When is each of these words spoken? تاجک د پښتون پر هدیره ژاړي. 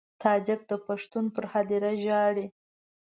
تاجک 0.23 0.61
د 0.71 0.73
پښتون 0.85 1.25
پر 1.35 1.43
هدیره 1.53 1.91
ژاړي. 2.03 2.45